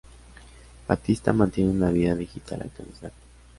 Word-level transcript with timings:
Batista 0.87 1.31
mantiene 1.31 1.69
una 1.69 1.91
vida 1.91 2.15
digital 2.15 2.61
actualizada. 2.63 3.13